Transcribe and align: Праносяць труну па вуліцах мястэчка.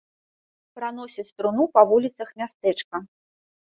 Праносяць 0.77 1.27
труну 1.41 1.67
па 1.75 1.81
вуліцах 1.91 2.35
мястэчка. 2.43 2.95